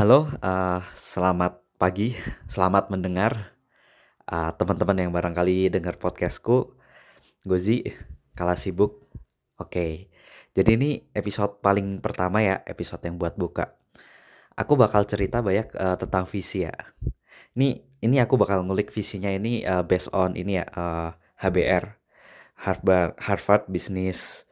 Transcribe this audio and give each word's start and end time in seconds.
Halo, 0.00 0.32
eee, 0.32 0.80
selamat 0.96 1.60
pagi, 1.76 2.16
selamat 2.48 2.88
mendengar, 2.88 3.52
eee, 4.24 4.50
teman-teman 4.56 4.96
yang 4.96 5.12
barangkali 5.12 5.68
dengar 5.68 6.00
podcastku, 6.00 6.72
Gozi, 7.44 7.84
kala 8.32 8.56
sibuk. 8.56 9.12
Oke, 9.60 10.08
jadi 10.56 10.80
ini 10.80 11.04
episode 11.12 11.60
paling 11.60 12.00
pertama 12.00 12.40
ya, 12.40 12.64
episode 12.64 13.04
yang 13.04 13.20
buat 13.20 13.36
buka. 13.36 13.76
Aku 14.56 14.72
bakal 14.80 15.04
cerita 15.04 15.44
banyak, 15.44 15.68
eee, 15.68 15.96
tentang 16.00 16.24
visi 16.24 16.64
ya. 16.64 16.72
Ini 17.60 18.00
ini 18.00 18.16
aku 18.24 18.40
bakal 18.40 18.64
ngulik 18.64 18.88
visinya 18.88 19.28
ini, 19.28 19.68
eee, 19.68 19.84
based 19.84 20.08
on 20.16 20.32
ini 20.32 20.64
ya, 20.64 20.66
eee, 20.80 21.08
HBR, 21.44 22.00
Harvard 22.64 23.20
Harvard 23.20 23.68
Business 23.68 24.48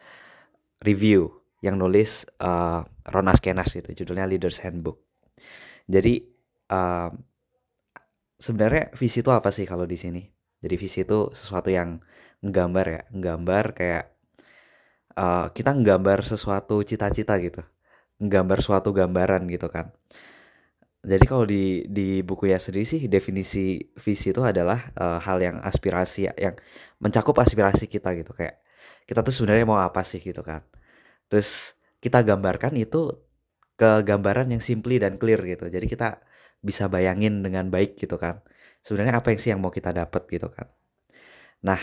Review 0.85 1.41
yang 1.65 1.81
nulis, 1.81 2.29
eee, 2.37 2.85
Ron 3.09 3.33
Askenas 3.33 3.73
gitu, 3.73 3.97
judulnya 3.97 4.29
Leaders 4.29 4.61
Handbook. 4.61 5.08
Jadi, 5.89 6.15
mmm, 6.71 7.11
sebenarnya 8.39 8.85
visi 9.01 9.19
itu 9.23 9.31
apa 9.39 9.51
sih 9.57 9.67
kalau 9.71 9.87
di 9.93 9.99
sini? 9.99 10.23
Jadi 10.63 10.75
visi 10.83 10.99
itu 11.07 11.19
sesuatu 11.39 11.71
yang 11.71 12.03
nggambar 12.45 12.87
ya, 12.97 13.03
nggambar 13.15 13.65
kayak, 13.79 14.05
eee, 15.17 15.47
kita 15.57 15.71
nggambar 15.81 16.19
sesuatu 16.25 16.77
cita-cita 16.89 17.35
gitu, 17.45 17.63
nggambar 18.25 18.59
suatu 18.67 18.91
gambaran 18.99 19.43
gitu 19.55 19.69
kan. 19.73 19.87
Jadi 20.99 21.25
kalau 21.31 21.47
di 21.47 21.87
di 21.87 22.21
bukunya 22.27 22.59
sendiri 22.59 22.83
sih 22.85 23.01
definisi 23.07 23.79
visi 23.95 24.35
itu 24.35 24.43
adalah, 24.43 24.91
eee, 24.99 25.19
hal 25.27 25.39
yang 25.41 25.57
aspirasi 25.63 26.27
ya, 26.29 26.33
yang 26.37 26.55
mencakup 26.99 27.39
aspirasi 27.39 27.87
kita 27.87 28.13
gitu, 28.19 28.35
kayak 28.35 28.59
kita 29.07 29.23
tuh 29.23 29.31
sebenarnya 29.35 29.65
mau 29.69 29.79
apa 29.79 30.03
sih 30.03 30.19
gitu 30.21 30.43
kan. 30.43 30.61
Terus 31.31 31.79
kita 32.03 32.23
gambarkan 32.27 32.75
itu 32.79 33.15
ke 33.81 34.03
gambaran 34.09 34.51
yang 34.55 34.63
simply 34.65 34.99
dan 35.03 35.17
clear 35.23 35.41
gitu. 35.47 35.71
Jadi 35.71 35.87
kita 35.91 36.09
bisa 36.61 36.91
bayangin 36.91 37.41
dengan 37.47 37.71
baik 37.75 37.97
gitu 38.03 38.17
kan. 38.21 38.43
Sebenarnya 38.85 39.15
apa 39.23 39.29
yang 39.35 39.41
sih 39.43 39.51
yang 39.55 39.61
mau 39.65 39.73
kita 39.75 39.91
dapat 39.95 40.23
gitu 40.31 40.49
kan. 40.53 40.67
Nah, 41.67 41.81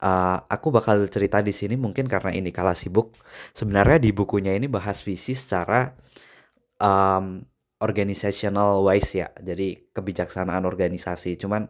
eee, 0.00 0.36
aku 0.48 0.68
bakal 0.74 1.04
cerita 1.12 1.40
di 1.44 1.52
sini 1.54 1.74
mungkin 1.78 2.06
karena 2.08 2.32
ini 2.34 2.50
kala 2.54 2.72
sibuk. 2.76 3.16
Sebenarnya 3.56 3.98
di 4.02 4.10
bukunya 4.16 4.52
ini 4.56 4.66
bahas 4.70 5.00
visi 5.04 5.32
secara, 5.36 5.92
mmm, 6.80 7.46
organizational 7.80 8.84
wise 8.84 9.12
ya, 9.24 9.28
jadi 9.40 9.88
kebijaksanaan 9.96 10.64
organisasi. 10.68 11.36
Cuman 11.40 11.68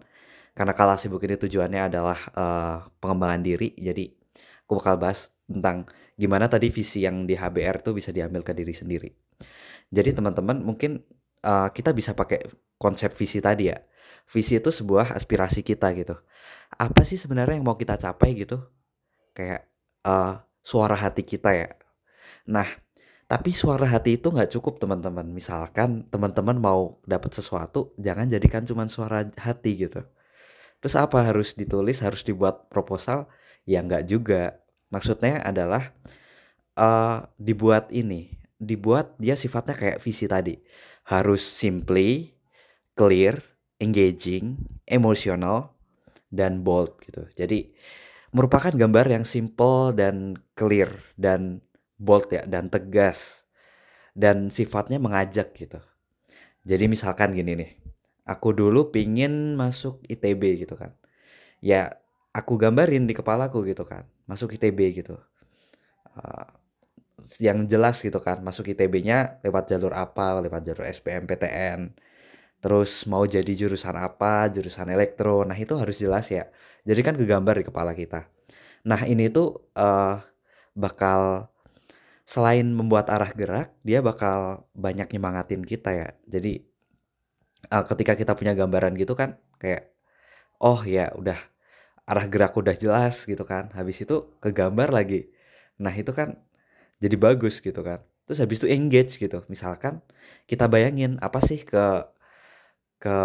karena 0.56 0.74
kala 0.76 0.96
sibuk 1.00 1.22
ini 1.26 1.36
tujuannya 1.40 1.82
adalah, 1.90 2.18
eee, 2.34 2.76
pengembangan 3.02 3.42
diri, 3.44 3.68
jadi 3.78 4.06
aku 4.66 4.72
bakal 4.80 4.96
bahas 5.02 5.30
tentang 5.50 5.86
gimana 6.18 6.46
tadi 6.50 6.68
visi 6.72 7.04
yang 7.06 7.26
di 7.28 7.34
HBR 7.38 7.78
tuh 7.84 7.94
bisa 7.98 8.10
diambil 8.14 8.42
ke 8.46 8.52
diri 8.56 8.74
sendiri. 8.76 9.29
Jadi 9.90 10.10
teman-teman 10.16 10.62
mungkin, 10.62 11.02
eee, 11.42 11.68
kita 11.74 11.90
bisa 11.94 12.14
pakai 12.14 12.42
konsep 12.80 13.12
visi 13.14 13.42
tadi 13.42 13.70
ya. 13.70 13.78
Visi 14.30 14.56
itu 14.58 14.70
sebuah 14.70 15.14
aspirasi 15.18 15.60
kita 15.66 15.90
gitu. 15.98 16.14
Apa 16.78 17.02
sih 17.06 17.18
sebenarnya 17.20 17.58
yang 17.60 17.66
mau 17.66 17.76
kita 17.78 17.98
capai 17.98 18.34
gitu? 18.38 18.58
Kayak, 19.36 19.68
eee, 20.06 20.34
suara 20.62 20.96
hati 20.98 21.22
kita 21.26 21.50
ya. 21.56 21.68
Nah, 22.50 22.66
tapi 23.30 23.50
suara 23.54 23.86
hati 23.88 24.18
itu 24.20 24.28
nggak 24.32 24.50
cukup 24.58 24.78
teman-teman. 24.82 25.26
Misalkan 25.30 26.06
teman-teman 26.10 26.58
mau 26.60 26.98
dapat 27.06 27.32
sesuatu, 27.36 27.94
jangan 28.00 28.26
jadikan 28.30 28.64
cuman 28.66 28.88
suara 28.90 29.24
hati 29.38 29.72
gitu. 29.88 30.02
Terus 30.82 30.94
apa, 30.96 31.24
harus 31.26 31.52
ditulis, 31.56 32.00
harus 32.04 32.22
dibuat 32.24 32.68
proposal? 32.72 33.28
Ya 33.68 33.80
nggak 33.84 34.04
juga. 34.08 34.60
Maksudnya 34.92 35.42
adalah, 35.44 35.92
eee, 36.78 37.16
dibuat 37.40 37.90
ini, 37.94 38.30
dibuat 38.60 39.16
dia 39.16 39.34
sifatnya 39.34 39.74
kayak 39.74 39.98
visi 40.04 40.28
tadi. 40.28 40.54
Harus 41.08 41.42
simply, 41.42 42.36
clear, 42.94 43.40
engaging, 43.80 44.60
emosional, 44.86 45.72
dan 46.30 46.62
bold 46.62 47.00
gitu. 47.02 47.26
Jadi 47.34 47.72
merupakan 48.30 48.70
gambar 48.70 49.06
yang 49.10 49.24
simple 49.26 49.90
dan 49.96 50.38
clear 50.54 50.92
dan 51.18 51.64
bold 51.98 52.30
ya, 52.30 52.46
dan 52.46 52.70
tegas, 52.70 53.48
dan 54.14 54.52
sifatnya 54.52 55.02
mengajak 55.02 55.52
gitu. 55.56 55.80
Jadi 56.64 56.86
misalkan 56.86 57.32
gini 57.34 57.56
nih, 57.56 57.70
aku 58.28 58.52
dulu 58.54 58.92
pingin 58.92 59.56
masuk 59.56 60.04
ITB 60.06 60.62
gitu 60.62 60.76
kan. 60.76 60.92
Ya 61.64 61.98
aku 62.36 62.56
gambarin 62.60 63.08
di 63.08 63.14
kepalaku 63.16 63.64
gitu 63.66 63.84
kan, 63.88 64.06
masuk 64.30 64.54
ITB 64.56 65.02
gitu. 65.02 65.16
Eee, 66.16 66.46
yang 67.42 67.64
jelas 67.70 68.00
gitu 68.04 68.18
kan, 68.22 68.40
masuk 68.44 68.70
ITB-nya 68.72 69.40
lewat 69.44 69.70
jalur 69.72 69.92
apa, 69.96 70.40
lewat 70.44 70.62
jalur 70.66 70.84
SBMPTN, 70.88 71.80
terus 72.62 73.04
mau 73.10 73.24
jadi 73.28 73.48
jurusan 73.56 73.96
apa, 73.98 74.48
jurusan 74.52 74.88
elektro, 74.92 75.44
nah 75.48 75.56
itu 75.58 75.74
harus 75.78 75.96
jelas 76.00 76.28
ya. 76.32 76.48
Jadi 76.88 77.00
kan 77.06 77.14
kegambar 77.20 77.60
di 77.60 77.64
kepala 77.68 77.92
kita. 77.96 78.26
Nah 78.88 79.02
ini 79.08 79.28
tuh, 79.32 79.60
eee, 79.76 80.14
bakal 80.78 81.50
selain 82.28 82.66
membuat 82.72 83.10
arah 83.12 83.30
gerak, 83.34 83.74
dia 83.86 84.00
bakal 84.04 84.64
banyak 84.76 85.10
nyemangatin 85.14 85.62
kita 85.66 85.90
ya. 85.94 86.08
Jadi, 86.28 86.62
eee, 87.70 87.84
ketika 87.90 88.12
kita 88.18 88.32
punya 88.38 88.52
gambaran 88.56 88.94
gitu 88.98 89.14
kan, 89.18 89.36
kayak, 89.60 89.90
oh 90.62 90.82
ya 90.86 91.12
udah 91.16 91.38
arah 92.08 92.26
gerak 92.30 92.54
udah 92.58 92.74
jelas 92.76 93.24
gitu 93.28 93.42
kan, 93.48 93.70
habis 93.76 94.02
itu 94.04 94.16
kegambar 94.44 94.90
lagi. 94.94 95.30
Nah 95.82 95.92
itu 95.94 96.12
kan 96.16 96.38
jadi 97.02 97.16
bagus 97.18 97.60
gitu 97.64 97.80
kan. 97.84 98.00
Terus 98.28 98.38
habis 98.44 98.58
itu 98.62 98.68
engage 98.70 99.18
gitu. 99.20 99.42
Misalkan 99.50 100.00
kita 100.50 100.68
bayangin 100.70 101.18
apa 101.24 101.40
sih 101.42 101.60
ke 101.66 102.06
ke 103.02 103.16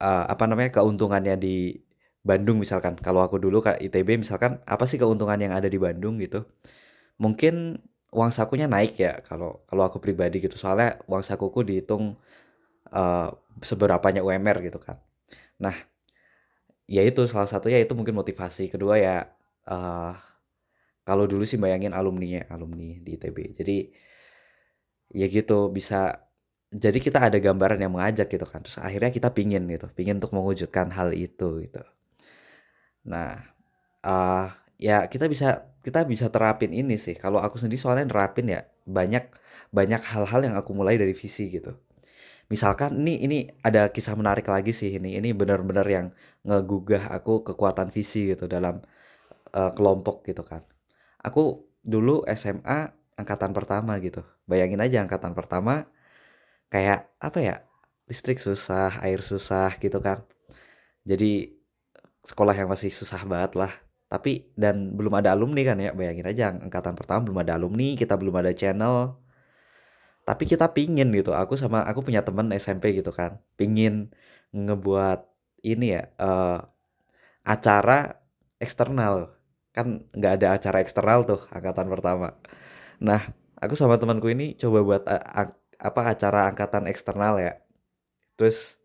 eee, 0.00 0.24
apa 0.32 0.44
namanya, 0.48 0.70
keuntungannya 0.76 1.34
di 1.40 1.76
Bandung 2.26 2.58
misalkan. 2.60 2.98
Kalau 2.98 3.22
aku 3.24 3.38
dulu 3.38 3.62
ke 3.64 3.78
ITB 3.78 4.18
misalkan, 4.20 4.58
apa 4.66 4.84
sih 4.90 4.98
keuntungan 5.00 5.38
yang 5.38 5.54
ada 5.54 5.68
di 5.70 5.78
Bandung 5.80 6.18
gitu. 6.20 6.44
Mungkin 7.22 7.80
uang 8.14 8.32
sakunya 8.34 8.66
naik 8.70 8.96
ya 9.00 9.20
kalau 9.26 9.62
kalau 9.70 9.84
aku 9.88 9.98
pribadi 10.02 10.40
gitu. 10.44 10.56
Soalnya 10.58 10.98
uang 11.10 11.24
sakuku 11.26 11.62
dihitung, 11.66 12.16
eee, 12.92 13.28
seberapanya 13.64 14.22
UMR 14.26 14.58
gitu 14.66 14.78
kan. 14.82 14.98
Nah, 15.62 15.74
ya 16.90 17.02
itu 17.06 17.24
salah 17.30 17.48
satunya 17.50 17.78
itu 17.82 17.92
mungkin 17.98 18.14
motivasi. 18.18 18.68
Kedua 18.72 18.96
ya, 19.00 19.16
eee, 19.68 20.10
kalau 21.06 21.24
dulu 21.30 21.44
sih 21.46 21.58
bayangin 21.62 21.92
alumninya, 21.94 22.42
alumni 22.54 22.98
di 23.04 23.10
ITB. 23.16 23.38
Jadi, 23.58 23.76
ya 25.14 25.26
gitu 25.30 25.70
bisa 25.76 26.26
jadi 26.74 26.98
kita 27.06 27.18
ada 27.30 27.38
gambaran 27.40 27.80
yang 27.84 27.94
mengajak 27.96 28.26
gitu 28.30 28.46
kan. 28.48 28.60
Terus 28.64 28.78
akhirnya 28.82 29.10
kita 29.14 29.30
pingin 29.36 29.64
gitu, 29.70 29.86
pingin 29.96 30.18
untuk 30.20 30.34
mewujudkan 30.36 30.90
hal 30.96 31.14
itu 31.16 31.62
gitu. 31.64 31.82
Nah, 33.06 33.38
eee, 34.04 34.46
ya 34.80 34.98
kita 35.10 35.26
bisa 35.30 35.70
kita 35.84 36.04
bisa 36.08 36.28
terapin 36.32 36.72
ini 36.74 36.96
sih. 37.00 37.16
Kalau 37.18 37.38
aku 37.42 37.56
sendiri 37.60 37.80
soalnya 37.80 38.06
nerapin 38.10 38.48
ya, 38.50 38.62
banyak 38.88 39.24
banyak 39.74 40.02
hal-hal 40.12 40.40
yang 40.46 40.56
aku 40.58 40.72
mulai 40.76 40.96
dari 41.00 41.14
visi 41.16 41.48
gitu. 41.52 41.74
Misalkan 42.52 42.98
ini 43.02 43.22
ini 43.26 43.38
ada 43.64 43.90
kisah 43.94 44.14
menarik 44.18 44.46
lagi 44.50 44.72
sih 44.76 44.96
ini. 44.98 45.18
Ini 45.20 45.32
benar-benar 45.36 45.86
yang 45.88 46.06
ngegugah 46.46 47.10
aku 47.14 47.42
kekuatan 47.46 47.90
visi 47.94 48.32
gitu 48.34 48.46
dalam, 48.50 48.82
eee, 49.54 49.70
kelompok 49.76 50.26
gitu 50.28 50.42
kan. 50.46 50.62
Aku 51.24 51.64
dulu 51.86 52.26
SMA 52.28 52.92
angkatan 53.16 53.56
pertama 53.56 53.96
gitu. 54.02 54.20
Bayangin 54.44 54.82
aja 54.82 55.00
angkatan 55.04 55.32
pertama 55.32 55.88
kayak 56.72 57.08
apa 57.22 57.38
ya, 57.40 57.56
listrik 58.10 58.38
susah, 58.42 59.00
air 59.04 59.22
susah 59.24 59.74
gitu 59.80 59.98
kan. 60.02 60.24
Jadi 61.06 61.54
sekolah 62.26 62.54
yang 62.56 62.70
masih 62.72 62.90
susah 62.94 63.22
banget 63.28 63.56
lah. 63.58 63.72
Tapi 64.10 64.50
dan 64.54 64.94
belum 64.98 65.14
ada 65.18 65.34
alumni 65.34 65.62
kan 65.66 65.78
ya, 65.82 65.92
bayangin 65.96 66.26
aja 66.28 66.54
angkatan 66.54 66.94
pertama 66.98 67.20
belum 67.26 67.40
ada 67.44 67.54
alumni, 67.58 67.94
kita 67.98 68.14
belum 68.20 68.36
ada 68.42 68.52
channel. 68.56 69.18
Tapi 70.26 70.42
kita 70.50 70.74
pingin 70.74 71.14
gitu, 71.14 71.30
aku 71.38 71.54
sama 71.54 71.86
aku 71.86 72.02
punya 72.02 72.26
temen 72.26 72.50
SMP 72.58 72.90
gitu 72.98 73.14
kan, 73.14 73.38
pingin 73.54 74.10
ngebuat 74.50 75.22
ini 75.62 75.94
ya, 75.94 76.02
eee, 76.18 76.58
acara 77.46 78.18
eksternal. 78.58 79.35
Kan 79.76 80.08
nggak 80.16 80.32
ada 80.40 80.48
acara 80.56 80.80
eksternal 80.80 81.28
tuh 81.28 81.40
angkatan 81.52 81.92
pertama. 81.92 82.32
Nah, 83.04 83.20
aku 83.60 83.76
sama 83.76 84.00
temanku 84.00 84.32
ini 84.32 84.56
coba 84.56 84.80
buat, 84.80 85.02
ak 85.08 85.52
apa, 85.76 86.02
acara 86.16 86.48
angkatan 86.48 86.88
eksternal 86.88 87.36
ya. 87.36 87.60
Terus 88.40 88.80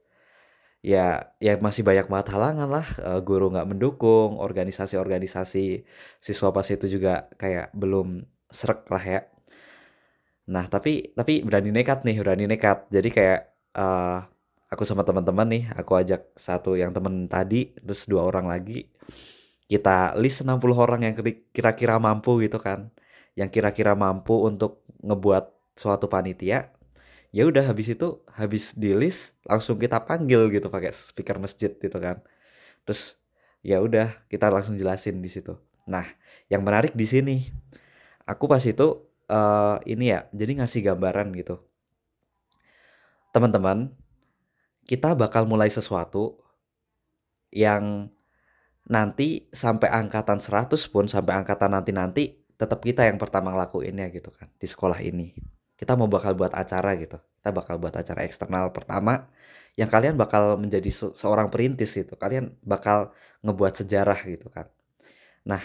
ya 0.85 1.33
ya 1.43 1.57
masih 1.61 1.83
banyak 1.87 2.07
banget 2.11 2.29
halangan 2.35 2.69
lah, 2.71 2.87
eee, 3.01 3.19
guru 3.25 3.51
nggak 3.53 3.69
mendukung, 3.71 4.37
organisasi-organisasi 4.41 5.85
siswa 6.23 6.49
pas 6.55 6.67
itu 6.69 6.87
juga 6.91 7.27
kayak 7.41 7.71
belum 7.75 8.25
sreg 8.51 8.83
lah 8.91 9.03
ya. 9.05 9.21
Nah 10.49 10.65
tapi 10.65 11.13
tapi 11.13 11.45
berani 11.45 11.69
nekat 11.69 12.01
nih, 12.07 12.17
berani 12.21 12.45
nekat. 12.49 12.89
Jadi 12.89 13.09
kayak, 13.13 13.39
eee, 13.77 14.17
aku 14.73 14.83
sama 14.87 15.05
teman-teman 15.05 15.47
nih, 15.53 15.63
aku 15.77 15.93
ajak 16.01 16.33
satu 16.33 16.73
yang 16.79 16.89
temen 16.95 17.29
tadi, 17.29 17.71
terus 17.77 18.09
2 18.09 18.25
orang 18.25 18.49
lagi, 18.49 18.89
kita 19.71 20.19
list 20.19 20.43
60 20.43 20.59
orang 20.75 20.99
yang 21.07 21.15
kira-kira 21.55 21.95
mampu 21.95 22.43
gitu 22.43 22.59
kan. 22.59 22.91
Yang 23.39 23.55
kira-kira 23.55 23.95
mampu 23.95 24.35
untuk 24.43 24.83
ngebuat 24.99 25.55
suatu 25.79 26.11
panitia, 26.11 26.75
ya 27.31 27.47
udah 27.47 27.63
habis 27.71 27.95
itu 27.95 28.19
habis 28.35 28.75
di 28.75 28.91
list 28.91 29.39
langsung 29.47 29.79
kita 29.79 30.03
panggil 30.03 30.51
gitu 30.51 30.67
pakai 30.67 30.91
speaker 30.91 31.39
masjid 31.39 31.71
gitu 31.71 31.97
kan. 32.03 32.19
Terus 32.83 33.15
ya 33.63 33.79
udah 33.79 34.11
kita 34.27 34.51
langsung 34.51 34.75
jelasin 34.75 35.23
di 35.23 35.31
situ. 35.31 35.55
Nah 35.87 36.03
yang 36.51 36.67
menarik 36.67 36.91
di 36.91 37.07
sini 37.07 37.47
aku 38.27 38.51
pas 38.51 38.61
itu 38.67 39.07
uh, 39.31 39.79
ini 39.87 40.11
ya 40.11 40.27
jadi 40.35 40.59
ngasih 40.59 40.91
gambaran 40.91 41.31
gitu. 41.39 41.63
Teman-teman 43.31 43.95
kita 44.83 45.15
bakal 45.15 45.47
mulai 45.47 45.71
sesuatu 45.71 46.43
yang 47.55 48.11
nanti 48.89 49.45
sampai 49.53 49.91
angkatan 49.91 50.41
100 50.41 50.73
pun 50.89 51.05
sampai 51.05 51.37
angkatan 51.37 51.75
nanti-nanti 51.77 52.41
tetap 52.57 52.81
kita 52.81 53.05
yang 53.09 53.17
pertama 53.17 53.53
ngelakuinnya 53.53 54.09
gitu 54.13 54.29
kan 54.33 54.49
di 54.57 54.69
sekolah 54.69 55.01
ini. 55.01 55.33
Kita 55.77 55.97
mau 55.97 56.05
bakal 56.05 56.37
buat 56.37 56.53
acara 56.53 56.93
gitu. 56.97 57.17
Kita 57.17 57.49
bakal 57.49 57.81
buat 57.81 57.93
acara 57.97 58.21
eksternal 58.21 58.69
pertama 58.69 59.25
yang 59.73 59.89
kalian 59.89 60.13
bakal 60.13 60.61
menjadi 60.61 60.93
se 60.93 61.09
seorang 61.17 61.49
perintis 61.49 61.97
gitu. 61.97 62.13
Kalian 62.13 62.53
bakal 62.61 63.09
ngebuat 63.41 63.81
sejarah 63.81 64.17
gitu 64.29 64.53
kan. 64.53 64.69
Nah 65.41 65.61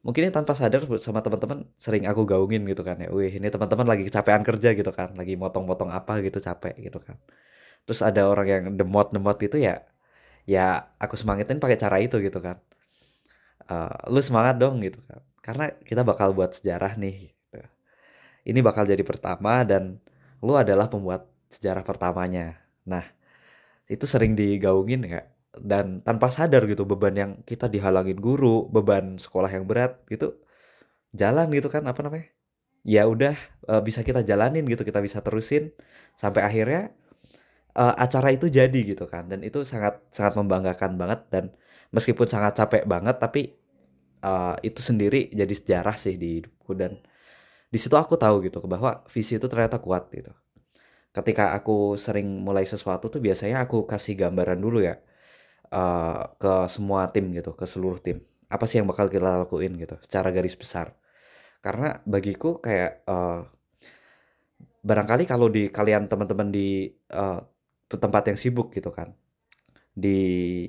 mungkin 0.00 0.28
ini 0.28 0.32
tanpa 0.32 0.56
sadar 0.56 0.88
sama 0.98 1.20
teman-teman 1.20 1.68
sering 1.76 2.08
aku 2.08 2.24
gaungin 2.24 2.64
gitu 2.64 2.80
kan 2.80 2.96
ya. 2.96 3.12
Wih 3.12 3.28
ini 3.28 3.52
teman-teman 3.52 3.84
lagi 3.84 4.08
kecapean 4.08 4.40
kerja 4.40 4.72
gitu 4.72 4.88
kan. 4.88 5.12
Lagi 5.12 5.36
motong-motong 5.36 5.92
apa 5.92 6.24
gitu 6.24 6.40
capek 6.40 6.80
gitu 6.80 6.96
kan. 6.96 7.20
Terus 7.84 8.00
ada 8.00 8.24
orang 8.24 8.46
yang 8.48 8.62
demot-demot 8.80 9.36
gitu 9.36 9.60
ya 9.60 9.84
ya 10.48 10.92
aku 10.98 11.14
semangatin 11.18 11.62
pakai 11.62 11.78
cara 11.78 11.96
itu 12.02 12.18
gitu 12.22 12.38
kan. 12.42 12.58
Uh, 13.66 13.94
lu 14.10 14.20
semangat 14.20 14.58
dong 14.58 14.82
gitu 14.82 14.98
kan. 15.06 15.22
Karena 15.42 15.70
kita 15.82 16.02
bakal 16.06 16.34
buat 16.34 16.54
sejarah 16.54 16.98
nih 16.98 17.32
ini 18.46 18.58
bakal 18.62 18.86
jadi 18.86 19.02
pertama 19.06 19.62
dan 19.62 20.02
lu 20.42 20.58
adalah 20.58 20.90
pembuat 20.90 21.30
sejarah 21.46 21.86
pertamanya. 21.86 22.58
Nah, 22.82 23.06
itu 23.86 24.02
sering 24.08 24.34
digaungin 24.34 25.06
ya 25.06 25.22
dan 25.52 26.00
tanpa 26.00 26.32
sadar 26.32 26.64
gitu 26.64 26.88
beban 26.88 27.14
yang 27.14 27.32
kita 27.44 27.68
dihalangin 27.68 28.18
guru, 28.18 28.66
beban 28.72 29.20
sekolah 29.20 29.52
yang 29.52 29.68
berat 29.68 30.00
gitu 30.08 30.40
jalan 31.12 31.52
gitu 31.54 31.68
kan 31.70 31.84
apa 31.86 32.00
namanya? 32.02 32.26
Ya 32.82 33.06
udah 33.06 33.36
e, 33.68 33.74
bisa 33.86 34.02
kita 34.02 34.26
jalanin 34.26 34.66
gitu, 34.66 34.82
kita 34.82 34.98
bisa 34.98 35.22
terusin. 35.22 35.70
Sampai 36.18 36.42
akhirnya 36.42 36.90
e, 37.72 37.84
acara 37.84 38.28
itu 38.32 38.46
jadi 38.48 38.80
gitu 38.84 39.04
kan. 39.08 39.28
Dan 39.28 39.44
itu 39.44 39.64
sangat 39.64 40.00
sangat 40.12 40.36
membanggakan 40.38 40.96
banget 41.00 41.20
dan 41.32 41.44
meskipun 41.92 42.26
sangat 42.28 42.56
capek 42.56 42.84
banget 42.88 43.16
tapi 43.20 43.62
uh, 44.24 44.56
itu 44.62 44.80
sendiri 44.80 45.28
jadi 45.34 45.52
sejarah 45.52 45.96
sih 45.98 46.16
di 46.16 46.40
hidupku. 46.40 46.72
Dan 46.78 46.98
di 47.68 47.78
situ 47.78 47.94
aku 47.98 48.16
tahu 48.16 48.46
gitu 48.46 48.62
bahwa 48.64 49.02
visi 49.10 49.36
itu 49.36 49.46
ternyata 49.50 49.82
kuat 49.82 50.08
gitu. 50.14 50.32
Ketika 51.12 51.52
aku 51.52 52.00
sering 52.00 52.40
mulai 52.40 52.64
sesuatu 52.64 53.12
tuh 53.12 53.20
biasanya 53.20 53.60
aku 53.68 53.84
kasih 53.84 54.16
gambaran 54.16 54.56
dulu 54.56 54.80
ya 54.80 54.96
uh, 55.72 56.32
ke 56.40 56.52
semua 56.72 57.08
tim 57.12 57.28
gitu 57.36 57.52
ke 57.52 57.68
seluruh 57.68 58.00
tim. 58.00 58.24
Apa 58.48 58.64
sih 58.68 58.80
yang 58.80 58.88
bakal 58.88 59.12
kita 59.12 59.44
lakuin 59.44 59.76
gitu 59.76 60.00
secara 60.00 60.32
garis 60.32 60.56
besar. 60.56 60.96
Karena 61.60 62.00
bagiku 62.08 62.58
kayak 62.64 63.04
uh, 63.06 63.44
barangkali 64.82 65.24
kalau 65.28 65.46
di 65.46 65.68
kalian 65.70 66.10
teman-teman 66.10 66.48
di 66.50 66.90
uh, 67.14 67.40
tempat 67.96 68.32
yang 68.32 68.38
sibuk 68.38 68.72
gitu 68.72 68.92
kan 68.92 69.16
di 69.92 70.64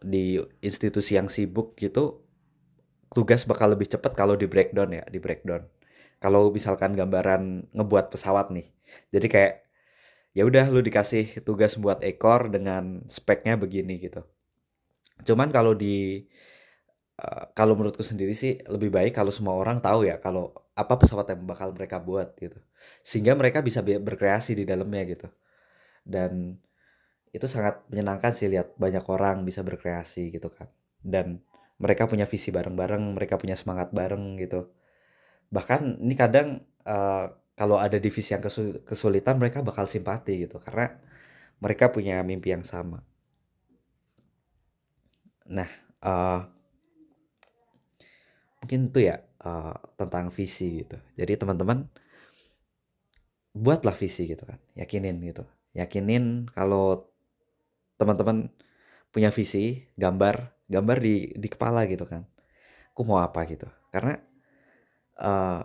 di 0.00 0.40
institusi 0.64 1.14
yang 1.14 1.28
sibuk 1.28 1.76
gitu 1.76 2.24
tugas 3.12 3.44
bakal 3.44 3.74
lebih 3.74 3.90
cepat 3.90 4.16
kalau 4.16 4.34
di 4.38 4.46
breakdown 4.48 4.90
ya 4.96 5.04
di 5.06 5.18
breakdown 5.20 5.66
kalau 6.20 6.52
misalkan 6.52 6.92
gambaran 6.92 7.72
ngebuat 7.72 8.12
pesawat 8.12 8.52
nih. 8.52 8.68
Jadi 9.10 9.26
kayak 9.32 9.54
ya 10.36 10.44
udah 10.46 10.68
lu 10.68 10.84
dikasih 10.84 11.42
tugas 11.42 11.74
buat 11.80 12.04
ekor 12.04 12.52
dengan 12.52 13.02
speknya 13.08 13.56
begini 13.56 13.96
gitu. 13.98 14.22
Cuman 15.24 15.48
kalau 15.50 15.72
di 15.72 16.28
uh, 17.18 17.48
kalau 17.56 17.74
menurutku 17.74 18.04
sendiri 18.04 18.36
sih 18.36 18.60
lebih 18.68 18.92
baik 18.92 19.16
kalau 19.16 19.32
semua 19.32 19.56
orang 19.56 19.80
tahu 19.80 20.06
ya 20.06 20.20
kalau 20.20 20.52
apa 20.76 20.94
pesawat 21.00 21.26
yang 21.32 21.48
bakal 21.48 21.72
mereka 21.72 21.96
buat 21.98 22.36
gitu. 22.36 22.60
Sehingga 23.00 23.32
mereka 23.34 23.64
bisa 23.64 23.80
berkreasi 23.80 24.52
di 24.60 24.64
dalamnya 24.68 25.02
gitu. 25.08 25.28
Dan 26.04 26.58
itu 27.30 27.46
sangat 27.46 27.86
menyenangkan 27.90 28.34
sih 28.34 28.50
lihat 28.50 28.74
banyak 28.74 29.04
orang 29.06 29.46
bisa 29.46 29.62
berkreasi 29.62 30.34
gitu 30.34 30.50
kan. 30.50 30.68
Dan 31.00 31.40
mereka 31.80 32.04
punya 32.10 32.28
visi 32.28 32.52
bareng-bareng, 32.52 33.16
mereka 33.16 33.40
punya 33.40 33.56
semangat 33.56 33.94
bareng 33.94 34.36
gitu. 34.36 34.68
Bahkan 35.48 36.02
ini 36.02 36.14
kadang 36.18 36.60
uh, 36.84 37.32
kalau 37.56 37.76
ada 37.76 37.96
divisi 38.00 38.32
yang 38.32 38.44
kesulitan 38.84 39.36
mereka 39.36 39.60
bakal 39.60 39.84
simpati 39.84 40.48
gitu 40.48 40.56
karena 40.60 40.96
mereka 41.60 41.92
punya 41.92 42.20
mimpi 42.24 42.52
yang 42.52 42.64
sama. 42.64 43.04
Nah 45.50 45.68
uh, 46.04 46.40
mungkin 48.64 48.92
itu 48.92 49.00
ya 49.08 49.20
uh, 49.44 49.76
tentang 49.96 50.32
visi 50.32 50.84
gitu. 50.84 50.96
Jadi 51.16 51.32
teman-teman 51.36 51.84
buatlah 53.50 53.94
visi 53.98 54.30
gitu 54.30 54.46
kan 54.46 54.62
yakinin 54.78 55.18
gitu 55.26 55.42
yakinin 55.76 56.50
kalau 56.52 57.10
teman-teman 58.00 58.50
punya 59.10 59.30
visi 59.34 59.86
gambar 59.98 60.54
gambar 60.70 60.96
di 61.02 61.34
di 61.34 61.48
kepala 61.50 61.84
gitu 61.90 62.06
kan. 62.06 62.26
Aku 62.94 63.02
mau 63.06 63.18
apa 63.22 63.42
gitu. 63.46 63.66
Karena 63.90 64.18
uh, 65.18 65.62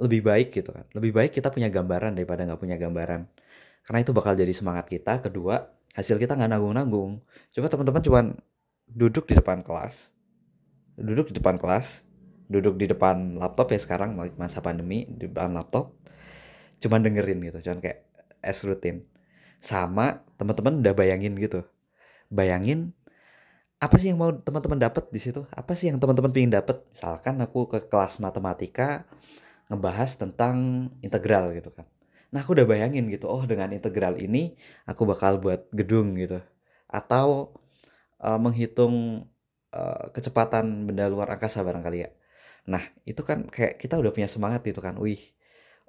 lebih 0.00 0.20
baik 0.24 0.52
gitu 0.52 0.70
kan. 0.72 0.84
Lebih 0.92 1.12
baik 1.16 1.30
kita 1.32 1.48
punya 1.48 1.72
gambaran 1.72 2.16
daripada 2.16 2.44
nggak 2.44 2.60
punya 2.60 2.76
gambaran. 2.76 3.28
Karena 3.82 3.98
itu 4.04 4.12
bakal 4.14 4.36
jadi 4.36 4.52
semangat 4.52 4.86
kita. 4.88 5.24
Kedua 5.24 5.60
hasil 5.96 6.16
kita 6.20 6.36
nggak 6.36 6.50
nanggung-nanggung. 6.52 7.24
Coba 7.52 7.66
teman-teman 7.72 8.02
cuman 8.04 8.24
duduk 8.92 9.24
di 9.24 9.34
depan 9.38 9.64
kelas 9.64 10.12
duduk 11.00 11.32
di 11.32 11.40
depan 11.40 11.56
kelas 11.56 12.04
duduk 12.52 12.76
di 12.76 12.84
depan 12.84 13.40
laptop 13.40 13.72
ya 13.72 13.80
sekarang 13.80 14.12
masa 14.36 14.60
pandemi 14.60 15.08
di 15.08 15.24
depan 15.24 15.56
laptop 15.56 15.96
cuman 16.82 17.00
dengerin 17.00 17.40
gitu. 17.48 17.70
Cuman 17.70 17.78
kayak 17.80 18.11
es 18.42 18.60
rutin 18.66 19.06
sama 19.62 20.26
teman-teman 20.36 20.82
udah 20.82 20.94
bayangin 20.94 21.38
gitu 21.38 21.62
bayangin 22.28 22.92
apa 23.82 23.98
sih 23.98 24.14
yang 24.14 24.18
mau 24.22 24.30
teman-teman 24.30 24.78
dapat 24.78 25.10
di 25.10 25.18
situ? 25.18 25.42
Apa 25.50 25.74
sih 25.74 25.90
yang 25.90 25.98
teman-teman 25.98 26.30
pengen 26.30 26.54
dapat? 26.54 26.86
Misalkan 26.94 27.34
aku 27.42 27.66
ke 27.66 27.82
kelas 27.90 28.22
matematika 28.22 29.10
ngebahas 29.66 30.14
tentang 30.14 30.86
integral 31.02 31.50
gitu 31.50 31.74
kan. 31.74 31.90
Nah, 32.30 32.46
aku 32.46 32.54
udah 32.54 32.62
bayangin 32.62 33.10
gitu, 33.10 33.26
oh 33.26 33.42
dengan 33.42 33.74
integral 33.74 34.16
ini 34.22 34.54
aku 34.86 35.02
bakal 35.02 35.42
buat 35.42 35.66
gedung 35.74 36.14
gitu. 36.14 36.38
Atau 36.86 37.58
uh, 38.22 38.38
menghitung 38.38 39.26
uh, 39.74 40.04
kecepatan 40.14 40.86
benda 40.86 41.10
luar 41.10 41.34
angkasa 41.34 41.66
barangkali 41.66 41.98
ya. 42.06 42.10
Nah, 42.70 42.86
itu 43.02 43.26
kan 43.26 43.50
kayak 43.50 43.82
kita 43.82 43.98
udah 43.98 44.14
punya 44.14 44.30
semangat 44.30 44.62
gitu 44.62 44.78
kan. 44.78 44.94
Wih, 45.02 45.20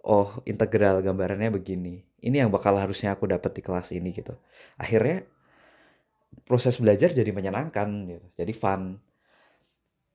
oh 0.03 0.39
integral 0.43 1.00
gambarannya 1.00 1.50
begini. 1.51 2.03
Ini 2.24 2.48
yang 2.48 2.51
bakal 2.51 2.75
harusnya 2.79 3.15
aku 3.15 3.27
dapat 3.27 3.51
di 3.55 3.62
kelas 3.63 3.91
ini 3.91 4.15
gitu. 4.15 4.36
Akhirnya 4.79 5.27
proses 6.41 6.81
belajar 6.81 7.13
jadi 7.13 7.29
menyenangkan 7.29 7.88
gitu 8.10 8.25
jadi 8.36 8.53
fun 8.57 8.98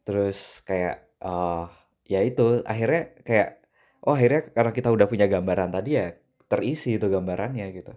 terus 0.02 0.60
kayak 0.66 1.06
uh, 1.22 1.70
ya 2.08 2.24
itu 2.26 2.64
akhirnya 2.66 3.14
kayak 3.22 3.62
oh 4.02 4.16
akhirnya 4.16 4.50
karena 4.50 4.72
kita 4.74 4.88
udah 4.90 5.06
punya 5.06 5.26
gambaran 5.30 5.70
tadi 5.70 5.90
ya 5.94 6.16
terisi 6.48 6.96
itu 6.96 7.06
gambarannya 7.06 7.66
gitu 7.70 7.94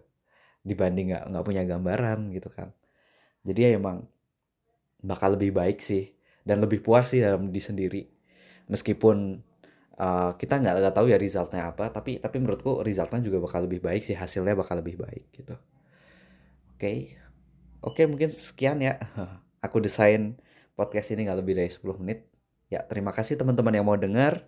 dibanding 0.61 1.15
nggak 1.15 1.23
nggak 1.33 1.45
punya 1.47 1.63
gambaran 1.65 2.19
gitu 2.35 2.49
kan 2.51 2.69
jadi 3.41 3.73
ya 3.73 3.81
emang 3.81 4.05
bakal 5.01 5.33
lebih 5.33 5.55
baik 5.55 5.81
sih 5.81 6.13
dan 6.45 6.61
lebih 6.61 6.83
puas 6.85 7.09
sih 7.09 7.23
dalam 7.23 7.49
diri 7.49 7.63
sendiri 7.63 8.01
meskipun 8.69 9.41
uh, 9.97 10.37
kita 10.37 10.61
nggak 10.61 10.73
nggak 10.79 10.95
tahu 10.95 11.09
ya 11.09 11.17
resultnya 11.17 11.71
apa 11.71 11.91
tapi 11.91 12.21
tapi 12.21 12.35
menurutku 12.39 12.85
resultnya 12.85 13.19
juga 13.23 13.41
bakal 13.43 13.65
lebih 13.65 13.83
baik 13.83 14.05
sih 14.05 14.15
hasilnya 14.15 14.55
bakal 14.55 14.79
lebih 14.79 14.99
baik 15.01 15.27
gitu 15.33 15.55
oke 15.57 16.79
okay. 16.79 17.21
Oke, 17.81 18.05
mungkin 18.05 18.29
sekian 18.29 18.77
ya. 18.85 19.01
Aku 19.65 19.81
desain 19.81 20.37
podcast 20.77 21.09
ini 21.13 21.25
nggak 21.25 21.39
lebih 21.41 21.57
dari 21.57 21.69
10 21.69 21.97
menit. 21.97 22.29
Ya, 22.69 22.85
terima 22.85 23.09
kasih 23.09 23.41
teman-teman 23.41 23.73
yang 23.73 23.85
mau 23.89 23.97
dengar. 23.97 24.45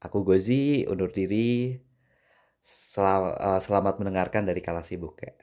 Aku 0.00 0.24
Gozi, 0.24 0.88
undur 0.88 1.12
diri. 1.12 1.76
Sel 2.58 3.04
uh, 3.38 3.60
selamat 3.62 4.00
mendengarkan 4.02 4.48
dari 4.48 4.64
Kala 4.64 4.80
Sibuk 4.80 5.20
ya. 5.20 5.36